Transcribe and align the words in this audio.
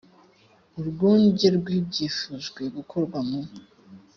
urwunge 0.79 1.47
rw 1.57 1.67
ibyifujwe 1.79 2.61
gukorwa 2.75 3.19
mu 3.29 3.41